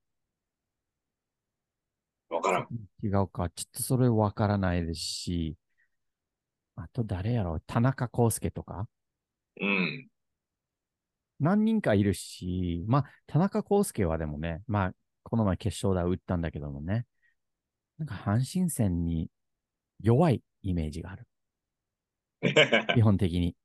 [2.30, 2.68] わからん。
[3.04, 3.50] 違うか。
[3.50, 5.56] ちょっとそれわからないですし、
[6.76, 8.88] あと誰やろ田中康介とか？
[9.60, 10.08] うん。
[11.40, 14.92] 何人かいるし、まあ、田中康介はでもね、まあ、
[15.24, 17.06] この前決勝打打ったんだけどもね、
[17.98, 19.30] なんか阪神戦に
[20.00, 21.28] 弱いイメージがある。
[22.96, 23.56] 基本的に。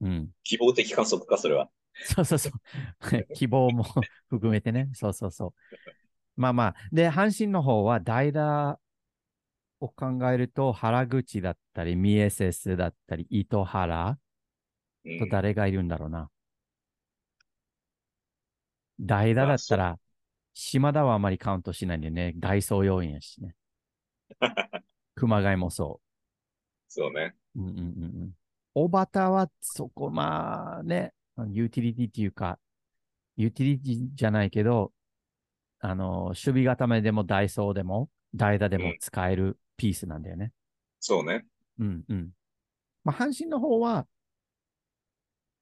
[0.00, 0.30] うん。
[0.42, 1.68] 希望的観測か、それは。
[1.94, 2.52] そうそうそう。
[3.34, 3.84] 希望も
[4.28, 4.90] 含めてね。
[4.94, 5.54] そうそうそう。
[6.36, 6.74] まあまあ。
[6.92, 8.80] で、阪神の方は代打
[9.82, 14.18] を考えると、原口だったり、ミエセスだったり、糸原
[15.04, 16.30] うんと誰がいるんだろうな。
[19.00, 19.98] 代打だったら、
[20.54, 23.56] 島田はあまりカウントしないんでね、ダイソー要員やしね。
[25.16, 26.00] 熊谷もそ
[26.88, 27.34] そうね。
[27.56, 27.60] う。
[27.60, 28.32] うんうんうんうん。
[28.74, 31.12] 小畑はそこ、まあね、
[31.50, 32.60] ユーティリティっていうか、
[33.36, 34.92] ユーティリティじゃないけど、
[35.80, 40.52] あの、守備固めでもダイソーでも、代打でも使えるピースなんだよね。
[41.00, 41.44] そうね。
[41.80, 42.30] うんうん。
[43.02, 44.06] まあ、阪神の方は、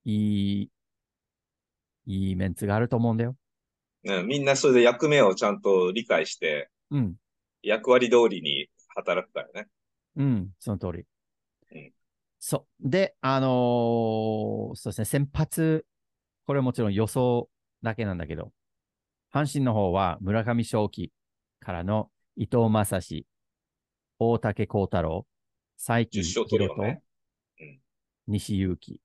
[0.05, 0.71] いい、
[2.05, 3.35] いいメンツがあると思うんだよ。
[4.03, 7.15] ねみんなそれで役目をちゃんと理解して、うん。
[7.63, 9.69] 役割通りに働くからね。
[10.17, 11.05] うん、その通り。
[11.73, 11.93] うん
[12.43, 12.89] そう。
[12.89, 15.87] で、あのーそうですね、先発、
[16.47, 17.51] これはもちろん予想
[17.83, 18.53] だけなんだけど、
[19.33, 21.13] 阪神の方は村上正輝
[21.61, 23.27] からの伊藤正史、
[24.23, 25.27] 大竹幸太郎、
[25.79, 27.03] 佐伯10勝取るよね。
[28.27, 29.01] 西勇輝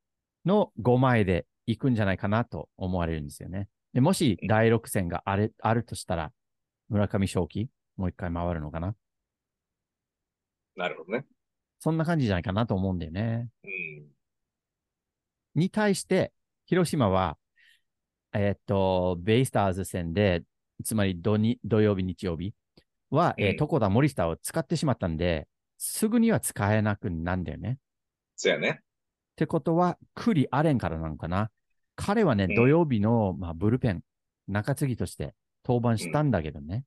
[0.45, 3.69] の5枚で行くんじゃないかなと思われるんですよね。
[3.93, 6.33] でもしうん第6戦があれあるとしたら、
[6.89, 8.93] 村上正輝、もう一回回るのかな？
[10.75, 11.25] なるほどね。
[11.79, 13.47] そんな感じじゃないかなと思うんだよね。
[13.63, 14.05] うん。
[15.55, 16.33] に対して、
[16.65, 17.37] 広島は、
[18.33, 20.43] えーっと、ベイスターズ戦で、
[20.83, 22.53] つまり土に土曜日、日曜日
[23.09, 27.77] は、えーうん床田森下を使ってしまったんで、すぐには使えなくなんだよね。
[28.35, 28.79] そうやね。
[28.81, 31.51] ってことは、栗アレンからなのかな。
[31.95, 34.01] 彼はね、うん土曜日の、まあ、ブルペン、
[34.47, 35.33] 中継ぎとして
[35.65, 36.83] 登板したんだけどね。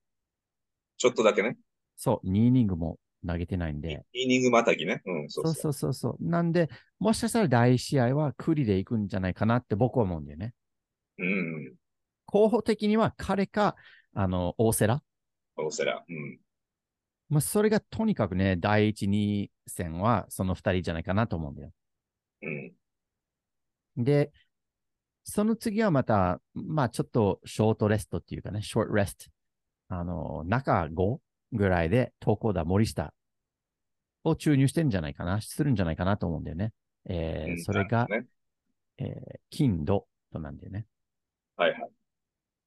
[0.97, 1.57] ちょっとだけね。
[1.97, 4.05] そう、2イニングも投げてないんで。
[4.13, 5.03] イニングまたぎね。
[5.05, 6.25] うん、そそううそうそうそう。
[6.25, 10.55] なんで、もしかしたら第1試合は栗で行くんじゃないかなって僕は思うんだよね。
[11.19, 11.75] うん。
[12.27, 13.77] 候補的には彼か、
[14.15, 15.01] あの、大瀬良。
[15.59, 16.05] 大瀬良。
[16.09, 16.39] うん。
[17.29, 21.71] まあ、それがとにかくね、第1、2戦はその2人じゃないかなと思うんだよ。
[22.43, 22.51] う
[24.01, 24.05] ん。
[24.05, 24.31] で、
[25.25, 29.27] その次はまた、まあちょっとショートレストっていうかね、ショートレスト。
[29.91, 31.19] あの、中5
[31.53, 33.13] ぐらいで投稿だ森下
[34.25, 36.73] を注入してんじゃないかな、するんじゃないかなと思うんだよね。
[37.11, 38.27] えーうんそれが、ね。
[38.99, 40.87] えー金土となんだよね。
[41.57, 41.89] はいは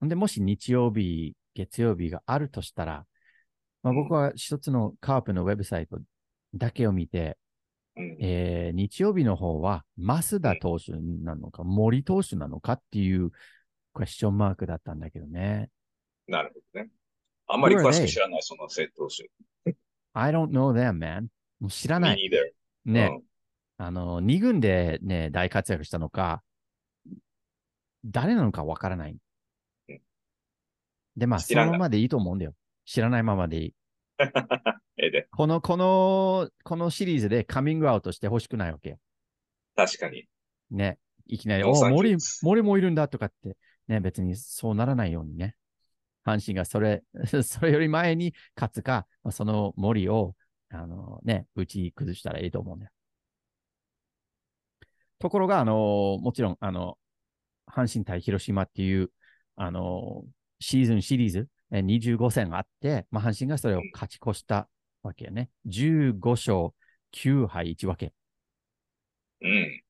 [0.03, 0.09] い。
[0.09, 3.05] で、もし日曜日、月曜日があるとしたら、
[3.83, 5.99] まあ、僕は一つのカープのウェブサイト
[6.53, 7.37] だけを見て、
[7.97, 8.17] うん。
[8.21, 13.31] えー日曜日の方は、増田投手なのか、森投手なのかっていう
[13.93, 15.69] クエスチョンマークだったんだけどね。
[16.27, 16.89] なるほどね。
[17.47, 19.29] あんまり詳しく知らない、その生投手。
[20.13, 21.27] I don't know them, man.
[21.59, 22.17] もう知らない。
[22.17, 22.51] Me neither.
[22.85, 23.21] ね、
[23.77, 26.43] あの、二軍でね、大活躍したのか、
[28.05, 29.17] 誰なのかわからないうん。
[31.15, 32.53] で、まあ、そのままでいいと思うんだよ。
[32.85, 33.73] 知らないままでいい。
[34.97, 38.99] で、この、この、このシリーズでカミングアウトしてほしくないわけよ。
[39.75, 40.27] 確かに。
[40.69, 40.99] ね。
[41.25, 45.55] いきなり、お森、森もいるんだとかって、ね、別にそうならないようにね。
[46.25, 47.03] 阪神がそれ、
[47.43, 50.35] それより前に勝つか、まあその森を、
[50.69, 52.91] あのね、打ち崩したらいいと思うんだよ。
[55.19, 56.97] ところが、あの、もちろん、あの、
[57.67, 59.11] 阪神対広島っていう、
[59.55, 60.23] あの、
[60.61, 64.69] シーズンシリーズ、え25戦あって、まあ、阪神がそれを勝ち越した
[65.01, 65.49] わけよね。
[65.65, 66.69] 15勝
[67.11, 68.13] 9敗1分け。
[69.41, 69.81] うん。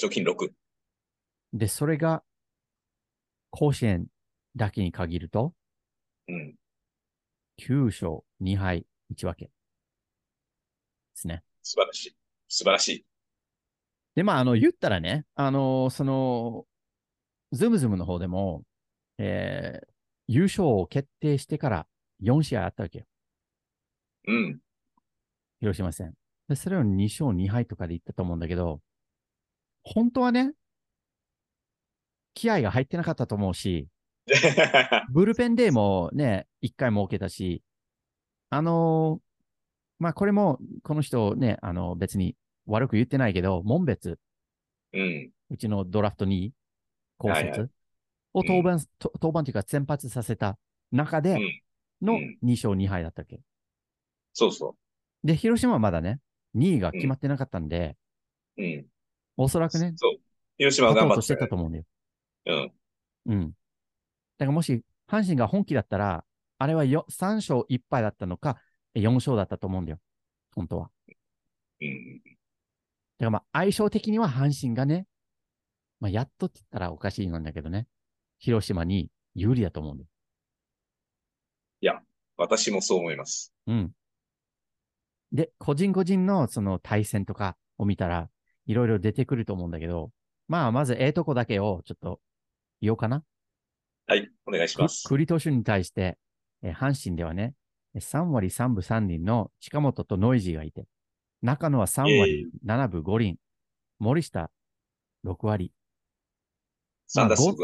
[0.00, 0.50] 貯金6。
[1.52, 2.22] で、それが、
[3.50, 4.06] 甲子園
[4.56, 5.52] だけに限ると、
[6.26, 6.54] うん。
[7.58, 9.44] 9勝2敗1分け。
[9.46, 9.52] で
[11.16, 11.42] すね。
[11.62, 12.16] 素晴らしい。
[12.48, 13.04] 素晴らしい。
[14.14, 16.64] で、まあ、あの、言ったらね、あのその、
[17.52, 18.64] ズムズムの方でも、
[19.18, 19.97] えー
[20.28, 21.86] 優勝を決定してから
[22.22, 23.04] 4試合あったわけよ。
[24.28, 24.58] うん。
[25.60, 26.14] 広島戦。
[26.48, 28.80] で、それを2勝2敗とかで言ったと思うんだけど、
[29.82, 30.52] 本当はね、
[32.34, 33.88] 気合が入ってなかったと思うし、
[35.10, 37.62] ブルペンデーもね、1回設けたし、
[38.50, 39.28] あのー
[39.98, 42.36] まあ、これも、この人ね、あの、別に
[42.66, 44.18] 悪く言ってないけど、門別、
[44.92, 45.30] うん。
[45.50, 46.52] うちのドラフト2位、
[47.18, 47.70] 高はいは卒
[48.34, 50.58] を登板、と登板というか先発させた
[50.92, 51.62] 中でうん。
[52.00, 53.40] のうん2勝2敗だったっけ。
[54.32, 54.76] そうそ
[55.24, 56.20] で、広島はまだね、
[56.54, 57.96] 2位が決まってなかったんで、
[58.56, 58.62] う。
[58.62, 58.86] うん。
[59.36, 60.20] おそらくね、そう。
[60.58, 61.84] 広島は頑張ってしてたと思うんだよ。
[62.46, 62.72] うん。
[63.26, 63.50] うん。
[63.50, 63.54] だ
[64.38, 66.24] からもし、阪神が本気だったら、
[66.58, 68.58] あれはよ3勝1敗だったのか、
[68.94, 69.98] 4勝だったと思うんだよ。
[70.54, 70.90] 本当は。
[71.80, 72.20] うん。
[72.24, 75.06] だからまあ、相性的には阪神がね、
[76.00, 77.86] まあ、やっとって言ったらおかしいなんだけどね、
[78.38, 80.08] 広島に有利だと思うんだよ。
[82.38, 83.52] 私もそう思います。
[83.66, 83.90] うん。
[85.32, 88.30] で、個人個人のその対戦とかを見たら、
[88.66, 90.12] いろいろ出てくると思うんだけど、
[90.46, 92.20] まあ、まずええとこだけをちょっと
[92.80, 93.24] 言おうかな。
[94.06, 94.30] はい。
[94.46, 95.06] お願いしくます。
[95.08, 96.16] 栗投手に対して、
[96.62, 97.54] えー阪神ではね、
[97.96, 100.86] 3割3分3厘の近本とノイジーがいて、
[101.42, 103.36] 中野は3割7分5厘、
[103.98, 104.50] 森下
[105.24, 105.72] 6割、
[107.08, 107.54] 3打数、あ、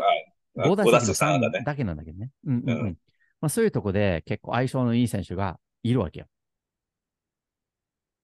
[0.56, 1.58] 5打5打席数3だね。
[1.60, 2.30] のだけなんだけどね。
[2.46, 2.98] うんうんうんうん
[3.40, 6.26] まあ、そういうとこで結構相性のいい選手がいるわけよ。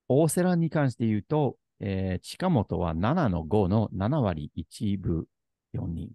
[0.07, 5.25] 大瀬良に関して言うと、えー近本は7の5の7割1分
[5.73, 6.11] 4厘。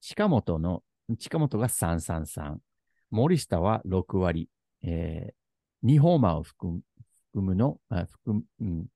[0.00, 0.82] 近本の、
[1.18, 2.58] 近本が333。
[3.10, 4.48] 森下は6割。
[4.82, 6.80] えー、2ホーマーを含む
[7.32, 8.86] 含むの、あ含む、うん、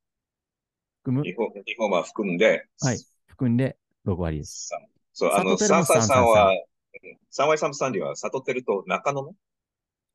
[1.03, 4.71] 含む、日本、日本は含んで、はい、含んで6割です。
[5.15, 6.65] さそう、あの、サトテルも333は、うん
[7.31, 9.35] 3割3分3厘は、サトテルと中野の？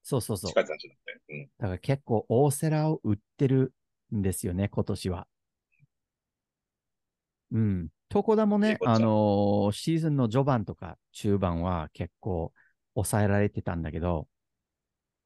[0.01, 0.51] そうそうそう。
[0.51, 1.49] 近い感じだったね。
[1.57, 3.73] だから結構大瀬良を売ってる
[4.15, 5.27] んですよね、今年は。
[7.51, 7.87] うん。
[8.13, 12.53] 床田もね、あのーシーズンの序盤とか中盤は結構
[12.95, 14.27] 抑えられてたんだけど、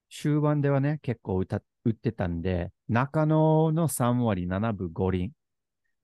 [0.09, 5.31] 終盤ではね、結構打た打ってたんで、中野の3割7分5厘、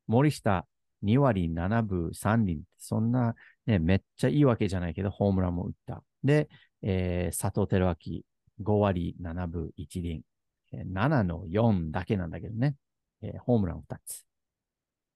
[0.08, 0.66] 森下
[1.04, 3.36] 2割7分3厘、そんな
[3.70, 6.04] ね、めっちゃいいわけじゃないけど、ホームランも打った。
[6.24, 6.50] で、
[6.82, 8.22] えー佐藤輝明
[8.64, 10.24] 5割7分1厘、
[10.72, 12.76] えー7の4だけなんだけどね、
[13.22, 14.26] えーホームラン2つ。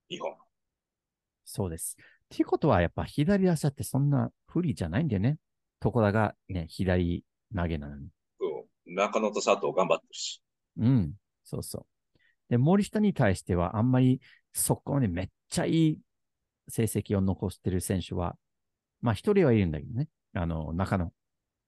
[0.08, 0.36] 日本。
[1.46, 1.98] そうです。
[2.00, 5.40] っていうことは、やっぱ左打者ってそんな不利じゃないんだよね。
[5.84, 8.08] 床田がね、左投げなのに。
[8.40, 10.42] そう中野と佐藤頑張ってるし。
[10.78, 11.14] うん。
[11.44, 12.20] そうそう。
[12.50, 14.22] で、森下に対しては、あんまり
[14.54, 16.00] そこまでめっちゃいい
[16.68, 18.38] 成績を残してる選手は、
[19.04, 20.08] まあ一人はいるんだけどね。
[20.34, 21.14] あの、中野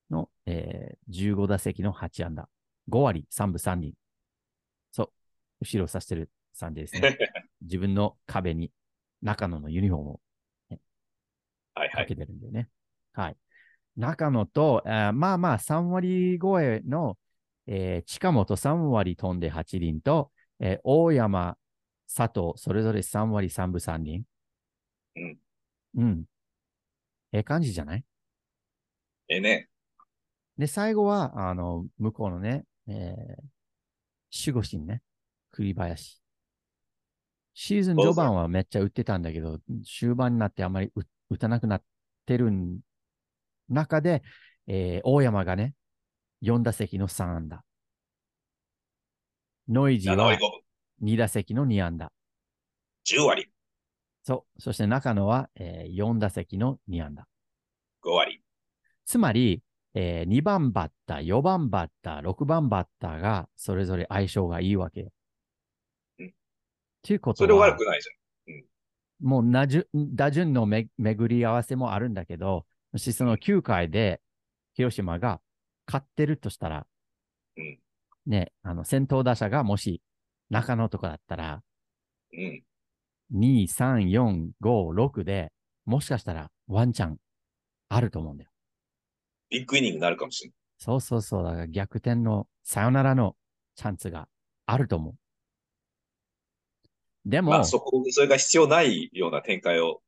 [0.10, 2.50] の、えー、15打席の8安打。
[2.90, 3.94] 5割3分3厘。
[4.92, 5.10] そう。
[5.62, 7.18] 後ろを指してる感じですね。
[7.62, 8.72] 自分の壁に
[9.22, 10.22] 中野のユニフォームを
[10.70, 10.80] はい
[11.76, 11.90] はい。
[11.92, 12.70] かけてるんでね。
[13.12, 13.38] はい。
[13.98, 17.18] 中野と、あーまあまあ3割超えの、
[17.68, 21.58] えー近本3割飛んで8厘と、えー大山、
[22.08, 24.24] 佐藤、それぞれ3割3分3厘。
[25.16, 25.38] うん。
[25.96, 26.26] うん。
[27.32, 28.04] ええ感じじゃない？
[29.28, 29.70] ええね。
[30.58, 33.44] で、最後は、あの、向こうのね、えー
[34.38, 35.02] 守護神ね、
[35.52, 36.22] 栗林。
[37.54, 41.84] シーズン序盤はめっちゃ打ってたんだけど、終盤になってあまり打打たなくなっ
[42.26, 42.52] てる
[43.70, 44.24] 中で、
[44.68, 45.74] えー大山がね、
[46.42, 47.64] 4打席の3安打。
[49.70, 50.38] ノイジー7は割
[51.02, 52.12] 5 2打席の2安打。
[53.06, 53.50] 10割
[54.26, 54.62] そう。
[54.62, 57.28] そして中野は、えー4打席の2安打。
[58.04, 58.42] 5割。
[59.06, 59.62] つまり、
[59.94, 65.12] え2番バッター、4番バッター、6番バッターがそれぞれ相性がいいわけよ。
[66.18, 66.34] うん
[67.04, 68.10] ということそれはは悪くないじ
[69.20, 74.22] もうなじゅ打順のめ巡り合わせもあるんだけど、もしその9回で
[74.74, 75.40] 広島が
[75.86, 76.88] 勝ってるとしたら、
[77.58, 77.80] うん
[78.26, 80.02] ね、あの先頭打者がもし
[80.50, 82.40] 中野とかだったら、ゃん。
[82.40, 82.64] うん。
[83.34, 85.52] 2、3、4、5、6で
[85.86, 87.18] もしかしたらワンチャン
[87.90, 88.50] あると思うんだよ。
[89.50, 90.56] ビッグイニングになるかもしれない。
[90.78, 91.44] そうそうそう。
[91.44, 93.36] だから逆転のサヨナラの
[93.76, 94.28] チャンスが
[94.66, 95.16] あると思う。
[97.26, 100.02] でも、まあ、そこ、それが必要ないような展開を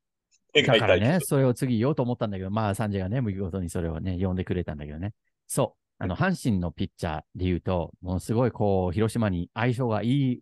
[0.54, 1.18] 描だからね。
[1.20, 5.14] それを次言おうと思ったんだけど、まあ、サンジェがね、見事にそれをね、呼んでくれたんだけどね。
[5.46, 6.04] そう。
[6.04, 10.40] あの、阪神のピッチャーで言うと、ものすごいこう、広島に相性がいい、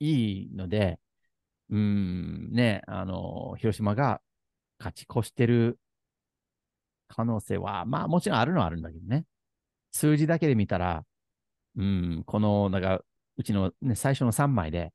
[0.00, 1.00] いいので、
[1.70, 4.20] うーん、ね、あの、広島が
[4.78, 5.78] 勝ち越してる
[7.08, 9.24] 可能性は、まあ、もちろんあるのはあるんだけどね。
[9.92, 11.04] 数字だけで見たら、
[11.76, 13.02] うん、この、なんか、
[13.36, 14.92] うちの、ね、最初の3枚で、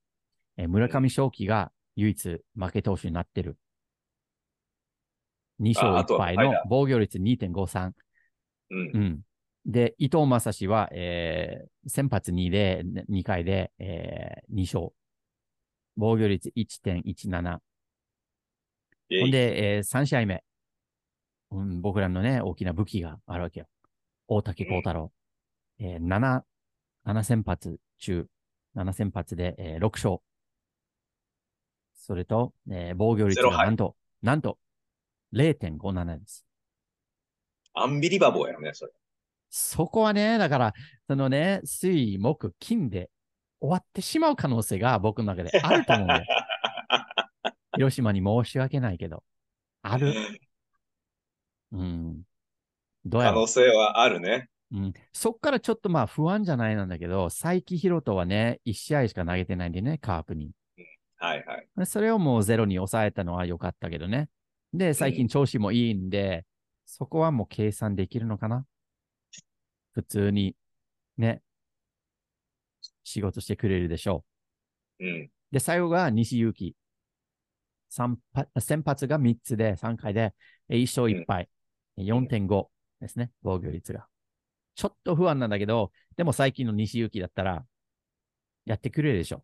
[0.58, 3.58] えー村上正輝が唯一負け投手になってる。
[5.60, 7.92] 2勝ああと1敗の防御率2.53。
[8.70, 9.00] うんう。
[9.00, 9.22] ん。
[9.66, 14.94] で、伊藤正史は、えー先発2で、2回で、えー2勝。
[15.96, 17.60] 防御率1.17。
[19.10, 20.44] えいほんで、え3試合目。
[21.52, 23.68] うん、僕らのね、大きな武器があるわけよ。
[24.28, 25.12] 大竹幸太郎。
[25.80, 26.42] えー7、
[27.06, 28.28] 7先発中、
[28.76, 30.18] 7先発で、えー6勝。
[31.94, 34.58] それと、えー防御率がなんと、なんと、
[35.34, 36.46] 0.57です。
[37.74, 38.92] アンビリバボーやね、それ。
[39.50, 40.74] そこはね、だから、
[41.08, 43.10] そのね、水、木、金で
[43.64, 46.22] 終わってしまう可能性が僕の中であると思うよ。
[47.76, 49.24] 広島に申し訳ないけど。
[49.82, 50.14] ある。
[51.72, 52.24] うん。
[53.06, 54.50] どうや可能性はあるね。
[54.74, 60.52] うん、そっからちょっとまあ不安じゃないなんだけど、佐伯宏斗はね、1試合しか投げてないんでね、カープに。
[61.16, 61.68] はいはい。
[61.78, 64.28] でそれをもうゼロに抑えたのは良かったけどね。
[64.74, 66.46] で、最近調子もいいんで、
[66.86, 68.66] そこはもう計算できるのかな
[69.94, 70.58] 普通に、
[71.18, 71.42] ね、
[73.04, 74.26] 仕事してくれるでしょ
[75.00, 75.08] うん。
[75.08, 75.32] う。
[75.52, 76.76] で、最後が西勇輝。
[78.60, 80.34] 先発が3つで、3回で
[80.70, 81.50] え1勝1敗。
[81.98, 84.08] 4.5ですね、防御率が。
[84.76, 87.66] ちょっと不安なんだけど、でも最近の西勇輝だったら、
[88.66, 89.44] やってくれるでしょ。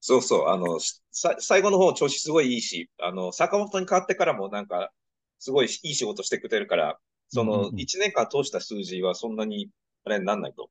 [0.00, 0.48] そうそう。
[0.48, 0.78] あの、
[1.10, 4.92] さ最後の方調子すごいいいし、あの、坂本に変わってからもなんか、
[5.38, 9.68] すごいいい仕事してくれるから、そのうんうんうん1年間通した数字はそんなに、
[10.04, 10.70] あれになんないと。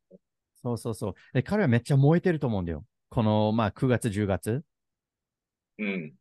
[0.65, 1.13] そうそうそう。
[1.33, 2.83] で、彼はめっちゃ燃えてると思うんだよ。
[3.09, 4.63] この、まあ、9月、10月。
[5.77, 6.13] うん。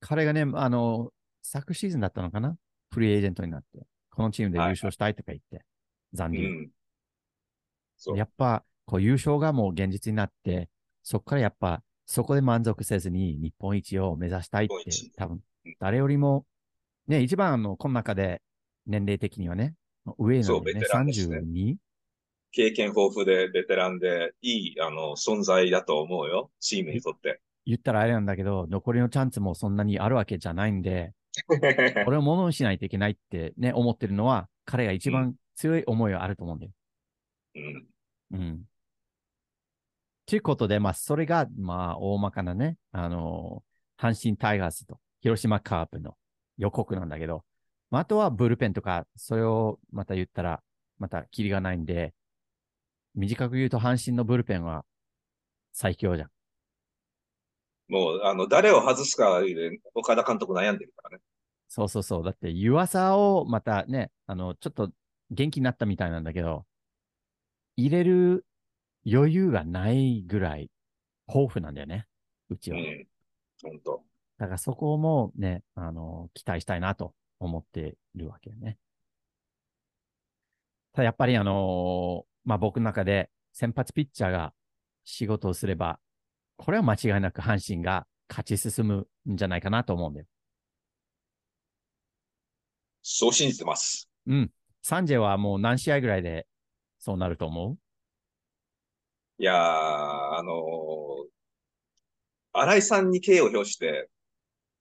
[0.00, 1.10] 彼がね、あの、
[1.42, 2.56] 昨シーズンだったのかな？
[2.92, 3.86] フリーエージェントになって。
[4.10, 5.64] このチームで優勝したいとか言って。
[6.12, 6.48] 残う留。
[6.48, 6.70] ん。
[7.96, 8.24] そうや。
[8.24, 10.68] っぱ、こう、優勝がもう現実になって、
[11.02, 16.44] そこからやっぱ、そこで満足せずに日本一を目指したいって多分うん、誰よりも、
[17.08, 18.42] ね、一番あの、この中で、
[18.86, 19.74] 年齢的にはね、
[20.18, 21.76] 上なんでね、そうベテランですね 32?
[22.56, 26.50] 経験豊富で、ベテランで、いい、あの、存在だと思うよ。
[26.58, 27.42] チームにとって。
[27.66, 31.12] 言ったらあれなんだけど、残りのチャンスもそんなにあるわけじゃないんで、
[32.06, 36.72] これをものにしないといけないってね、思ってるのは、彼が一番強い思いはあると思うんだよ。
[37.56, 37.86] うん。
[38.32, 38.62] うん。
[40.24, 46.16] ということで、まあ、それが、まあ、大まかなね、あのー阪神タイガースと広島カープの
[46.58, 47.44] 予告なんだけど、
[47.90, 50.62] まあ、あとはブルペンとか、それをまた言ったら、
[50.98, 52.12] またキリがないんで、
[53.16, 54.84] 短く言うと阪神のブルペンは
[55.72, 56.30] 最強じゃん。
[57.88, 61.22] もう、あの、誰を外すかで、岡田監督悩んでるからね。
[61.68, 62.24] そうそうそう。
[62.24, 64.90] だって湯浅をまたね、あの、ちょっと
[65.30, 66.66] 元気になったみたいなんだけど、
[67.76, 68.44] 入れる
[69.10, 70.70] 余裕がないぐらい
[71.28, 72.06] 豊富なんだよね。
[72.50, 72.78] うちは。
[72.78, 73.06] うん。
[73.62, 74.02] 本当。
[74.38, 78.78] だからそこもね、あの、期待したいなと思ってるわけよね。
[80.92, 84.54] ただやっぱりあのまあ、僕の中で先発ピッチャーが
[85.04, 85.98] 仕事をすれば、
[86.56, 90.26] これは間違いなく阪神が勝ち進むんじゃないかなと思うんだよ。
[93.02, 94.08] そう信じてます。
[94.26, 94.50] うん。
[94.82, 96.46] サンジェはもう何試合ぐらいで
[96.98, 97.78] そうなると思う？
[99.38, 101.26] いやー、あのー
[102.58, 104.08] 新井さんに敬意を表して、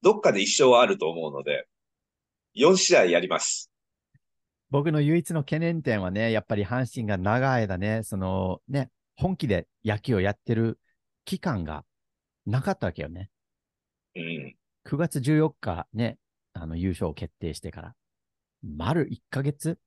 [0.02, 1.68] どっかで一勝はあると思うので、
[2.56, 3.70] 4試合やります。
[4.70, 10.80] 僕の唯一の懸念点はね、やっぱり阪神が長い間ね、そのね、本気で野球をやってる
[11.24, 11.86] 期間が
[12.46, 13.30] なかったわけよね。
[14.16, 14.56] うん。
[14.86, 16.18] 9月14日ね、
[16.54, 17.96] あの優勝を決定してから、
[18.64, 19.80] 丸1ヶ月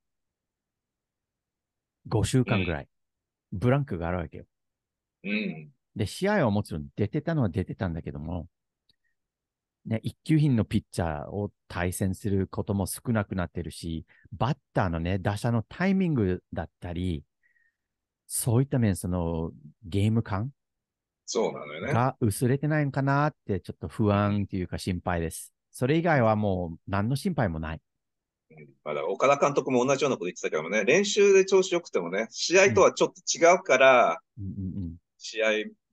[2.08, 2.88] ?5 週間ぐらい、
[3.52, 4.44] ブランクがあるわけよ。
[5.24, 5.70] うん。
[5.96, 8.48] で、試合はもちろん出てたのは出てたんだけども、
[9.88, 17.24] ね、一級品のピッチャーを対戦することも少なくなってるし、バッターのね、打者のタイミングだったり、
[18.26, 19.50] そういった面、その
[19.84, 20.50] ゲーム感
[21.24, 21.92] そうなのよね。
[21.92, 25.54] が薄れてないのかなって、ちょっと不安というか心配です。
[25.70, 27.80] それ以外はもう何の心配もない。
[28.50, 35.48] うんまあ、だ岡田監督も同じようなこと言ってたけどもね、練習で調子良くてもね、試合とはちょっと違うから、うん試合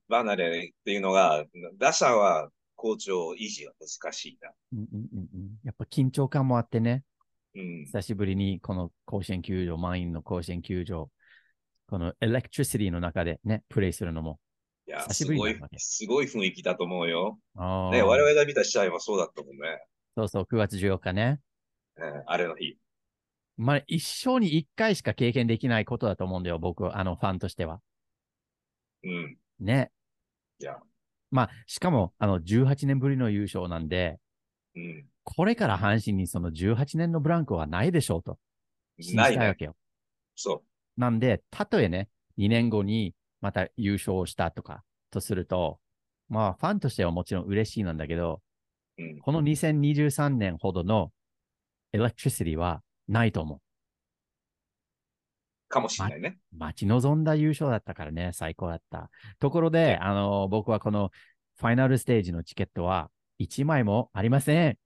[0.10, 1.46] 離れっていうのが、
[1.78, 2.50] 打者は
[2.86, 4.52] 好調維持は難しいな。
[4.74, 7.04] うんうんうんうんやっぱ緊張感もあってね、
[7.56, 7.86] うん。
[7.86, 11.10] 久しぶりにこの甲子園球場、満員の甲子園球場、
[11.90, 14.40] このエレクトリシティの中でね、プレイするのも。
[14.88, 17.40] いや、すごいすごい雰囲気だと思うよ。
[17.92, 19.80] ね、我々が見た試合はそうだったもんね。
[20.16, 21.40] そうそう、9月14日ね。
[21.98, 22.78] うんあれの日。
[23.58, 27.82] まあ、一生に一回しか経験できないことだと思うんだよ、僕は、あの、ファンとしては。
[29.04, 29.38] うん。
[29.60, 29.92] ね。
[30.60, 30.78] いや、
[31.36, 34.20] まあ、しかも、あの、18年ぶりの優勝なんで、
[34.74, 35.06] うん。
[35.26, 38.38] これから阪神にその18年のブランクはないでしょうと。
[39.14, 39.76] ないわけよ。
[40.36, 40.64] そ
[40.96, 42.08] なんで、たとえね、
[42.38, 45.80] 2年後にまた優勝したとか、とすると、
[46.30, 48.42] まあ、ファンとしてはもちろん嬉しいなんだけど、
[48.98, 49.04] う。
[49.04, 49.20] うん。
[49.20, 51.12] この2023年ほどの
[51.92, 53.60] エレクトリシティはないと思う。
[55.68, 56.38] かもしれないね。
[56.58, 59.10] 待ち望んだ優勝だったからね、最高だった。
[59.40, 61.12] ところで、あの、僕はこの
[61.58, 63.10] ファイナルステージのチケットは
[63.40, 64.78] 1枚もありません。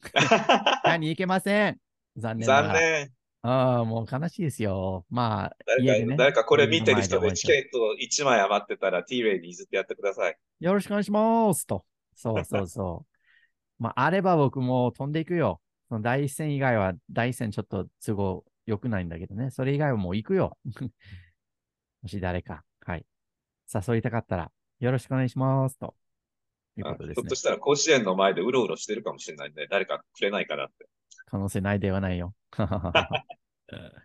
[0.82, 1.78] 買いに行けません。
[2.16, 2.46] 残念。
[2.46, 3.12] 残念。
[3.42, 5.04] ああ、もう悲しいですよ。
[5.10, 6.16] まあ、誰か、ね。
[6.16, 10.36] 誰かこれ見てる人でチケット1枚余ってたら T レイに譲ってやってください。
[10.60, 11.84] よろしくお願いしますと。
[12.14, 13.14] そうそうそう。
[13.82, 15.60] まあ、あれば僕も飛んでいくよ。
[15.88, 19.50] その第一戦以外は、第一戦ちょっと都合良くないんだけどね。
[19.50, 20.58] それ以外はもう行くよ。
[22.02, 23.06] もし誰か、はい。
[23.72, 25.94] 誘いたかったら、よろしくお願いしますと。
[26.76, 27.34] いうことですねひょっと。
[27.34, 30.86] したら甲子園の前でうろうろしてるかもしれないんで、誰かくれないかなって。
[31.26, 32.34] 可能性ないではないよ。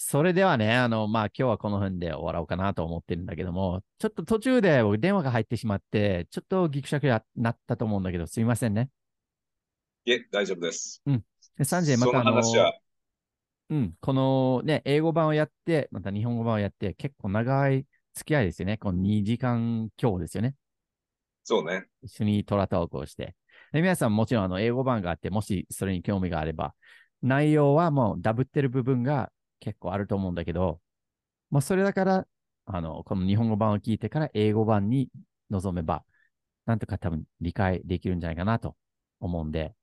[0.00, 8.90] それではね、あの、まあ、今日はこの辺で終わろうかなと思ってるんだけども、ちょっと途中で僕電話が入ってしまって、ちょっとギクシャクになったと思うんだけど、すみませんね。
[10.04, 11.02] いえ、大丈夫です。
[11.56, 12.72] で、サンジェまそたあの、の話は、
[13.70, 18.78] うん、このね、英語版をやって、また日本語版をやって、結構長い付き合いですよね。
[18.78, 20.54] この2時間強ですよね。
[21.44, 21.86] そうね。
[22.02, 23.34] 一緒にトラトークをして。
[23.72, 26.74] で皆さんもちろんあの英語版があって、もしそれに興味があれば、
[27.22, 30.80] 内容はもうダブってる部分が結構あると思うんだけど、
[31.50, 32.26] まあそれだから、
[32.66, 35.10] あの、この日本語版を聞いてから英語版に
[35.50, 36.04] 臨めば、
[36.66, 38.76] なんとか多分理解できるんじゃないかなと
[39.20, 39.74] 思うんで、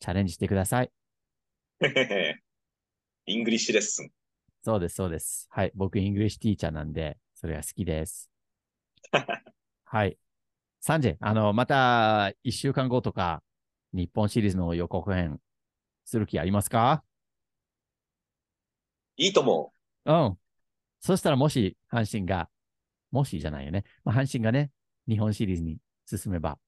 [0.00, 0.92] チャレンジしてください。
[3.28, 4.10] English lesson。
[4.64, 5.48] そうです、そうです。
[5.50, 5.72] はい。
[5.74, 8.30] 僕、 English teacher なんで、それが好きです。
[9.84, 10.16] はい。
[10.80, 13.42] サンジェ、あの、また、一週間後とか、
[13.92, 15.40] 日本シリーズの予告編、
[16.06, 17.04] する気ありますか？
[19.18, 19.74] いいと思
[20.06, 20.38] うん。
[21.00, 22.48] そしたら、もし、阪神が、
[23.10, 23.84] もしじゃないよね。
[24.04, 24.70] まあ、阪神がね、
[25.06, 25.76] 日本シリーズに
[26.06, 26.58] 進めば、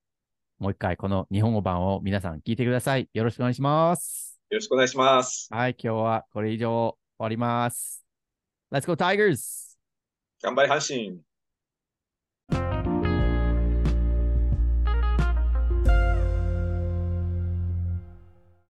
[0.58, 3.08] もう一回、この日本語版を皆さん聞いてください。
[3.14, 4.29] よろしくお願いします。
[4.50, 4.54] う。
[4.54, 5.48] よろしくお願いします。
[5.50, 5.76] はい。
[5.82, 8.04] 今日はこれ以上終わります。
[8.72, 9.78] Let's go Tigers!
[10.42, 11.29] 頑張り阪神。